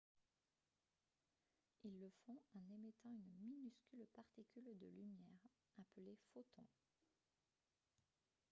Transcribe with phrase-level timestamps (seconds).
[1.83, 5.45] ils le font en émettant une minuscule particule de lumière
[5.77, 6.65] appelée «photon»